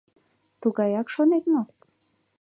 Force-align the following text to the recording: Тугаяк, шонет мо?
Тугаяк, 0.61 1.07
шонет 1.15 1.43
мо? 1.51 1.61